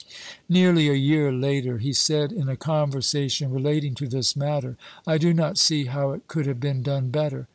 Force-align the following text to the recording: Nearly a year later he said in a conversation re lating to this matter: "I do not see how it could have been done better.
Nearly 0.49 0.87
a 0.89 0.93
year 0.95 1.31
later 1.31 1.77
he 1.77 1.93
said 1.93 2.31
in 2.31 2.49
a 2.49 2.55
conversation 2.57 3.51
re 3.51 3.61
lating 3.61 3.95
to 3.97 4.07
this 4.07 4.35
matter: 4.35 4.75
"I 5.05 5.19
do 5.19 5.31
not 5.31 5.59
see 5.59 5.85
how 5.85 6.09
it 6.13 6.27
could 6.27 6.47
have 6.47 6.59
been 6.59 6.81
done 6.81 7.09
better. 7.11 7.47